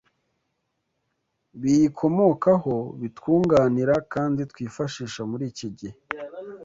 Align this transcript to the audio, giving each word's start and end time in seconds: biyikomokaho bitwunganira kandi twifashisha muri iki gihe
biyikomokaho 1.61 2.75
bitwunganira 3.01 3.95
kandi 4.13 4.41
twifashisha 4.51 5.21
muri 5.31 5.43
iki 5.51 5.67
gihe 5.77 5.97